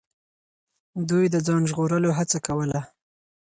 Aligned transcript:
دوی 1.09 1.25
د 1.33 1.35
ځان 1.47 1.61
ژغورلو 1.69 2.09
هڅه 2.17 2.37
کوله. 2.47 2.79